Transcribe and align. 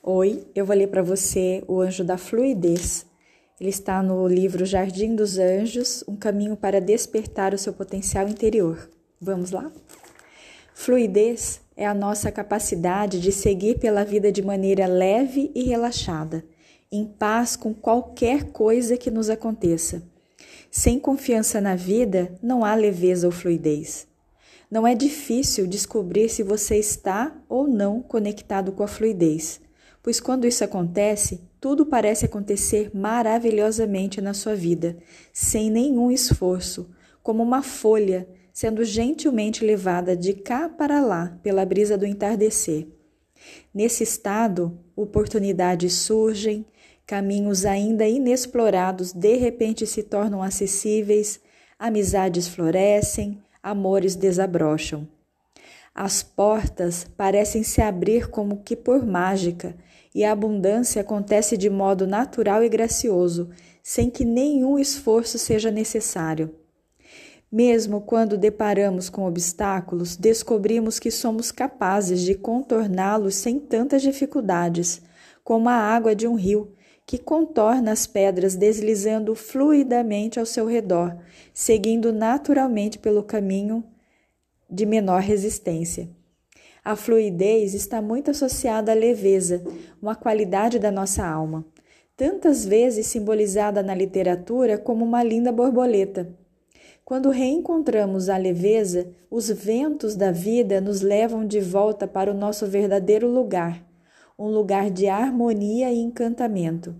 Oi, 0.00 0.46
eu 0.54 0.64
vou 0.64 0.76
ler 0.76 0.86
para 0.86 1.02
você 1.02 1.62
o 1.66 1.80
Anjo 1.80 2.04
da 2.04 2.16
Fluidez. 2.16 3.04
Ele 3.60 3.68
está 3.68 4.00
no 4.00 4.28
livro 4.28 4.64
Jardim 4.64 5.16
dos 5.16 5.38
Anjos 5.38 6.04
Um 6.06 6.14
caminho 6.14 6.56
para 6.56 6.80
despertar 6.80 7.52
o 7.52 7.58
seu 7.58 7.72
potencial 7.72 8.28
interior. 8.28 8.88
Vamos 9.20 9.50
lá? 9.50 9.70
Fluidez 10.72 11.60
é 11.76 11.84
a 11.84 11.92
nossa 11.92 12.30
capacidade 12.30 13.20
de 13.20 13.32
seguir 13.32 13.80
pela 13.80 14.04
vida 14.04 14.30
de 14.30 14.40
maneira 14.40 14.86
leve 14.86 15.50
e 15.52 15.64
relaxada, 15.64 16.44
em 16.92 17.04
paz 17.04 17.56
com 17.56 17.74
qualquer 17.74 18.44
coisa 18.52 18.96
que 18.96 19.10
nos 19.10 19.28
aconteça. 19.28 20.00
Sem 20.70 21.00
confiança 21.00 21.60
na 21.60 21.74
vida, 21.74 22.32
não 22.40 22.64
há 22.64 22.72
leveza 22.76 23.26
ou 23.26 23.32
fluidez. 23.32 24.06
Não 24.70 24.86
é 24.86 24.94
difícil 24.94 25.66
descobrir 25.66 26.28
se 26.28 26.44
você 26.44 26.76
está 26.76 27.36
ou 27.48 27.66
não 27.66 28.00
conectado 28.00 28.70
com 28.70 28.84
a 28.84 28.88
fluidez 28.88 29.60
pois 30.08 30.20
quando 30.20 30.46
isso 30.46 30.64
acontece, 30.64 31.38
tudo 31.60 31.84
parece 31.84 32.24
acontecer 32.24 32.90
maravilhosamente 32.94 34.22
na 34.22 34.32
sua 34.32 34.54
vida, 34.54 34.96
sem 35.34 35.70
nenhum 35.70 36.10
esforço, 36.10 36.88
como 37.22 37.42
uma 37.42 37.60
folha 37.60 38.26
sendo 38.50 38.84
gentilmente 38.84 39.62
levada 39.62 40.16
de 40.16 40.32
cá 40.32 40.66
para 40.66 41.02
lá 41.02 41.38
pela 41.42 41.62
brisa 41.66 41.98
do 41.98 42.06
entardecer. 42.06 42.88
Nesse 43.74 44.02
estado, 44.02 44.78
oportunidades 44.96 45.92
surgem, 45.92 46.64
caminhos 47.06 47.66
ainda 47.66 48.08
inexplorados 48.08 49.12
de 49.12 49.36
repente 49.36 49.86
se 49.86 50.02
tornam 50.02 50.42
acessíveis, 50.42 51.38
amizades 51.78 52.48
florescem, 52.48 53.42
amores 53.62 54.16
desabrocham. 54.16 55.06
As 56.00 56.22
portas 56.22 57.04
parecem 57.16 57.64
se 57.64 57.82
abrir 57.82 58.30
como 58.30 58.62
que 58.62 58.76
por 58.76 59.04
mágica, 59.04 59.74
e 60.14 60.24
a 60.24 60.30
abundância 60.30 61.02
acontece 61.02 61.56
de 61.56 61.68
modo 61.68 62.06
natural 62.06 62.62
e 62.62 62.68
gracioso, 62.68 63.50
sem 63.82 64.08
que 64.08 64.24
nenhum 64.24 64.78
esforço 64.78 65.40
seja 65.40 65.72
necessário. 65.72 66.54
Mesmo 67.50 68.00
quando 68.00 68.38
deparamos 68.38 69.10
com 69.10 69.26
obstáculos, 69.26 70.14
descobrimos 70.14 71.00
que 71.00 71.10
somos 71.10 71.50
capazes 71.50 72.20
de 72.20 72.36
contorná-los 72.36 73.34
sem 73.34 73.58
tantas 73.58 74.00
dificuldades, 74.00 75.02
como 75.42 75.68
a 75.68 75.74
água 75.74 76.14
de 76.14 76.28
um 76.28 76.36
rio, 76.36 76.76
que 77.04 77.18
contorna 77.18 77.90
as 77.90 78.06
pedras 78.06 78.54
deslizando 78.54 79.34
fluidamente 79.34 80.38
ao 80.38 80.46
seu 80.46 80.64
redor, 80.64 81.18
seguindo 81.52 82.12
naturalmente 82.12 83.00
pelo 83.00 83.24
caminho 83.24 83.82
de 84.68 84.84
menor 84.84 85.20
resistência. 85.20 86.08
A 86.84 86.96
fluidez 86.96 87.74
está 87.74 88.00
muito 88.00 88.30
associada 88.30 88.92
à 88.92 88.94
leveza, 88.94 89.62
uma 90.00 90.14
qualidade 90.14 90.78
da 90.78 90.90
nossa 90.90 91.26
alma, 91.26 91.66
tantas 92.16 92.64
vezes 92.64 93.06
simbolizada 93.06 93.82
na 93.82 93.94
literatura 93.94 94.78
como 94.78 95.04
uma 95.04 95.22
linda 95.22 95.52
borboleta. 95.52 96.34
Quando 97.04 97.30
reencontramos 97.30 98.28
a 98.28 98.36
leveza, 98.36 99.08
os 99.30 99.48
ventos 99.48 100.14
da 100.14 100.30
vida 100.30 100.80
nos 100.80 101.00
levam 101.00 101.46
de 101.46 101.60
volta 101.60 102.06
para 102.06 102.30
o 102.30 102.34
nosso 102.34 102.66
verdadeiro 102.66 103.28
lugar, 103.28 103.82
um 104.38 104.48
lugar 104.48 104.90
de 104.90 105.08
harmonia 105.08 105.90
e 105.90 105.98
encantamento. 105.98 106.94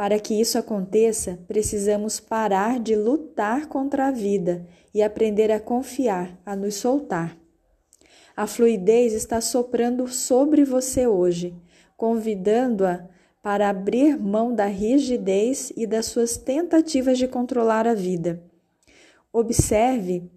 Para 0.00 0.18
que 0.18 0.32
isso 0.32 0.56
aconteça, 0.56 1.38
precisamos 1.46 2.18
parar 2.18 2.80
de 2.80 2.96
lutar 2.96 3.66
contra 3.66 4.06
a 4.06 4.10
vida 4.10 4.66
e 4.94 5.02
aprender 5.02 5.52
a 5.52 5.60
confiar, 5.60 6.40
a 6.46 6.56
nos 6.56 6.76
soltar. 6.76 7.36
A 8.34 8.46
fluidez 8.46 9.12
está 9.12 9.42
soprando 9.42 10.08
sobre 10.08 10.64
você 10.64 11.06
hoje, 11.06 11.54
convidando-a 11.98 13.06
para 13.42 13.68
abrir 13.68 14.18
mão 14.18 14.54
da 14.54 14.64
rigidez 14.64 15.70
e 15.76 15.86
das 15.86 16.06
suas 16.06 16.38
tentativas 16.38 17.18
de 17.18 17.28
controlar 17.28 17.86
a 17.86 17.92
vida. 17.92 18.42
Observe 19.30 20.30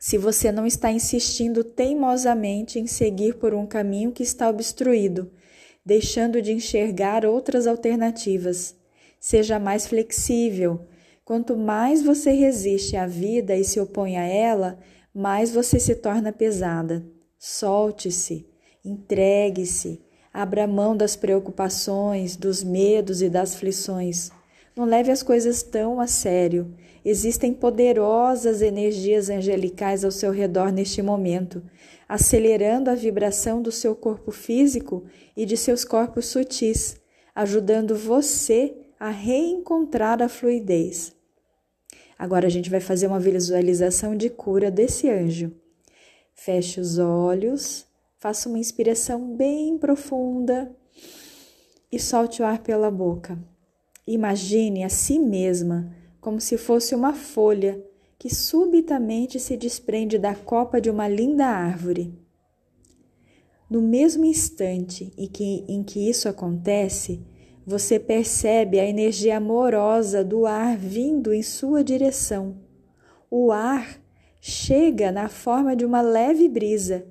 se 0.00 0.18
você 0.18 0.50
não 0.50 0.66
está 0.66 0.90
insistindo 0.90 1.62
teimosamente 1.62 2.80
em 2.80 2.88
seguir 2.88 3.36
por 3.36 3.54
um 3.54 3.64
caminho 3.64 4.10
que 4.10 4.24
está 4.24 4.50
obstruído, 4.50 5.30
deixando 5.84 6.40
de 6.40 6.52
enxergar 6.52 7.24
outras 7.26 7.66
alternativas. 7.66 8.76
Seja 9.20 9.58
mais 9.58 9.86
flexível. 9.86 10.86
Quanto 11.24 11.56
mais 11.56 12.02
você 12.02 12.32
resiste 12.32 12.96
à 12.96 13.06
vida 13.06 13.56
e 13.56 13.64
se 13.64 13.78
opõe 13.78 14.16
a 14.16 14.24
ela, 14.24 14.78
mais 15.14 15.52
você 15.52 15.78
se 15.78 15.94
torna 15.94 16.32
pesada. 16.32 17.04
Solte-se, 17.38 18.46
entregue-se, 18.84 20.00
abra 20.32 20.66
mão 20.66 20.96
das 20.96 21.14
preocupações, 21.16 22.36
dos 22.36 22.62
medos 22.64 23.22
e 23.22 23.28
das 23.28 23.54
aflições. 23.54 24.30
Não 24.74 24.84
leve 24.84 25.10
as 25.10 25.22
coisas 25.22 25.62
tão 25.62 26.00
a 26.00 26.06
sério. 26.06 26.74
Existem 27.04 27.52
poderosas 27.52 28.62
energias 28.62 29.28
angelicais 29.28 30.04
ao 30.04 30.10
seu 30.10 30.30
redor 30.30 30.70
neste 30.70 31.02
momento, 31.02 31.62
acelerando 32.08 32.90
a 32.90 32.94
vibração 32.94 33.60
do 33.60 33.72
seu 33.72 33.96
corpo 33.96 34.30
físico 34.30 35.04
e 35.36 35.44
de 35.44 35.56
seus 35.56 35.84
corpos 35.84 36.26
sutis, 36.26 37.00
ajudando 37.34 37.96
você 37.96 38.76
a 39.00 39.10
reencontrar 39.10 40.22
a 40.22 40.28
fluidez. 40.28 41.12
Agora 42.16 42.46
a 42.46 42.50
gente 42.50 42.70
vai 42.70 42.78
fazer 42.78 43.08
uma 43.08 43.18
visualização 43.18 44.16
de 44.16 44.30
cura 44.30 44.70
desse 44.70 45.10
anjo. 45.10 45.50
Feche 46.32 46.80
os 46.80 46.98
olhos, 46.98 47.84
faça 48.16 48.48
uma 48.48 48.60
inspiração 48.60 49.34
bem 49.34 49.76
profunda 49.76 50.70
e 51.90 51.98
solte 51.98 52.42
o 52.42 52.44
ar 52.44 52.60
pela 52.60 52.92
boca. 52.92 53.36
Imagine 54.06 54.84
a 54.84 54.88
si 54.88 55.18
mesma 55.18 56.01
como 56.22 56.40
se 56.40 56.56
fosse 56.56 56.94
uma 56.94 57.12
folha 57.12 57.84
que 58.16 58.32
subitamente 58.32 59.40
se 59.40 59.56
desprende 59.56 60.16
da 60.16 60.36
copa 60.36 60.80
de 60.80 60.88
uma 60.88 61.08
linda 61.08 61.46
árvore. 61.46 62.16
No 63.68 63.82
mesmo 63.82 64.24
instante 64.24 65.12
em 65.18 65.26
que, 65.26 65.64
em 65.68 65.82
que 65.82 66.08
isso 66.08 66.28
acontece, 66.28 67.20
você 67.66 67.98
percebe 67.98 68.78
a 68.78 68.86
energia 68.86 69.38
amorosa 69.38 70.24
do 70.24 70.46
ar 70.46 70.76
vindo 70.76 71.34
em 71.34 71.42
sua 71.42 71.82
direção. 71.82 72.56
O 73.28 73.50
ar 73.50 74.00
chega 74.40 75.10
na 75.10 75.28
forma 75.28 75.74
de 75.74 75.84
uma 75.84 76.02
leve 76.02 76.48
brisa, 76.48 77.04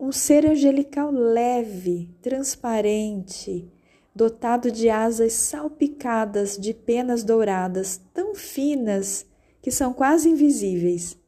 um 0.00 0.10
ser 0.10 0.46
angelical 0.46 1.10
leve, 1.10 2.08
transparente, 2.22 3.70
dotado 4.16 4.70
de 4.70 4.88
asas 4.88 5.34
salpicadas 5.34 6.56
de 6.56 6.72
penas 6.72 7.22
douradas, 7.22 8.00
tão 8.14 8.34
finas 8.34 9.26
que 9.60 9.70
são 9.70 9.92
quase 9.92 10.30
invisíveis. 10.30 11.18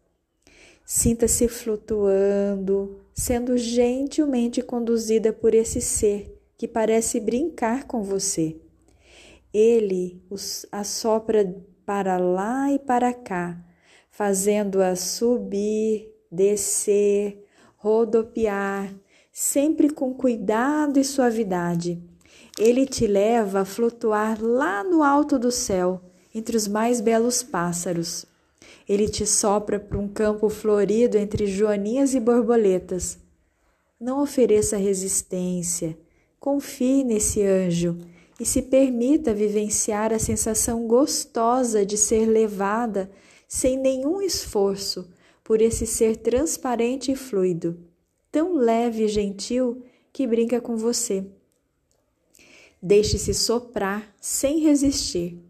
Sinta-se 0.86 1.48
flutuando, 1.48 2.98
sendo 3.12 3.58
gentilmente 3.58 4.62
conduzida 4.62 5.34
por 5.34 5.54
esse 5.54 5.82
ser 5.82 6.34
que 6.56 6.66
parece 6.66 7.20
brincar 7.20 7.84
com 7.84 8.02
você. 8.02 8.56
Ele 9.52 10.22
os 10.30 10.64
assopra 10.72 11.62
para 11.84 12.16
lá 12.16 12.72
e 12.72 12.78
para 12.78 13.12
cá, 13.12 13.62
fazendo-a 14.10 14.96
subir, 14.96 16.10
descer, 16.32 17.44
rodopiar, 17.76 18.94
sempre 19.30 19.90
com 19.90 20.14
cuidado 20.14 20.98
e 20.98 21.04
suavidade. 21.04 22.02
Ele 22.58 22.86
te 22.86 23.06
leva 23.06 23.60
a 23.60 23.64
flutuar 23.64 24.42
lá 24.42 24.82
no 24.82 25.04
alto 25.04 25.38
do 25.38 25.52
céu, 25.52 26.00
entre 26.34 26.56
os 26.56 26.66
mais 26.66 27.00
belos 27.00 27.40
pássaros. 27.40 28.26
Ele 28.88 29.08
te 29.08 29.24
sopra 29.24 29.78
para 29.78 29.96
um 29.96 30.08
campo 30.08 30.48
florido 30.48 31.16
entre 31.16 31.46
joaninhas 31.46 32.14
e 32.14 32.20
borboletas. 32.20 33.16
Não 34.00 34.20
ofereça 34.20 34.76
resistência, 34.76 35.96
confie 36.40 37.04
nesse 37.04 37.42
anjo 37.42 37.96
e 38.40 38.44
se 38.44 38.62
permita 38.62 39.32
vivenciar 39.32 40.12
a 40.12 40.18
sensação 40.18 40.86
gostosa 40.88 41.86
de 41.86 41.96
ser 41.96 42.26
levada 42.26 43.08
sem 43.46 43.78
nenhum 43.78 44.20
esforço, 44.20 45.08
por 45.44 45.62
esse 45.62 45.86
ser 45.86 46.16
transparente 46.16 47.12
e 47.12 47.16
fluido, 47.16 47.78
tão 48.32 48.54
leve 48.54 49.04
e 49.04 49.08
gentil 49.08 49.82
que 50.12 50.26
brinca 50.26 50.60
com 50.60 50.76
você. 50.76 51.24
Deixe-se 52.82 53.34
soprar 53.34 54.14
sem 54.20 54.60
resistir. 54.60 55.42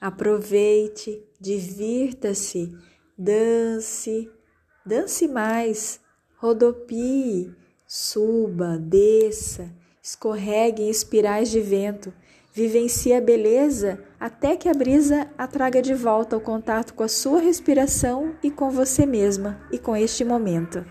Aproveite, 0.00 1.22
divirta-se, 1.40 2.74
dance, 3.16 4.30
dance 4.84 5.28
mais, 5.28 6.00
rodopie, 6.36 7.54
suba, 7.86 8.78
desça, 8.78 9.70
escorregue 10.02 10.82
em 10.82 10.90
espirais 10.90 11.50
de 11.50 11.60
vento 11.60 12.12
Vivencie 12.56 13.12
a 13.12 13.20
beleza 13.20 14.02
até 14.18 14.56
que 14.56 14.66
a 14.66 14.72
brisa 14.72 15.28
a 15.36 15.46
traga 15.46 15.82
de 15.82 15.92
volta 15.92 16.34
ao 16.34 16.40
contato 16.40 16.94
com 16.94 17.02
a 17.02 17.08
sua 17.08 17.38
respiração 17.38 18.34
e 18.42 18.50
com 18.50 18.70
você 18.70 19.04
mesma 19.04 19.60
e 19.70 19.78
com 19.78 19.94
este 19.94 20.24
momento. 20.24 20.82